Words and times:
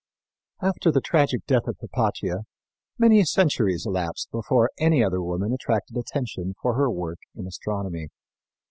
After 0.63 0.89
the 0.91 0.99
tragic 0.99 1.45
death 1.45 1.67
of 1.67 1.77
Hypatia 1.79 2.45
many 2.97 3.23
centuries 3.23 3.85
elapsed 3.85 4.31
before 4.31 4.71
any 4.79 5.03
other 5.03 5.21
woman 5.21 5.53
attracted 5.53 5.95
attention 5.95 6.55
for 6.59 6.73
her 6.73 6.89
work 6.89 7.19
in 7.35 7.45
astronomy. 7.45 8.09